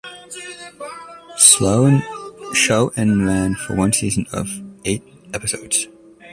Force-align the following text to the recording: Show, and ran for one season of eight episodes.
Show, 2.55 2.91
and 2.95 3.23
ran 3.27 3.53
for 3.53 3.75
one 3.75 3.93
season 3.93 4.25
of 4.33 4.47
eight 4.83 5.03
episodes. 5.35 5.89